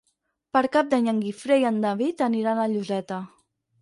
[0.55, 3.21] Per Cap d'Any en Guifré i en David aniran a Lloseta.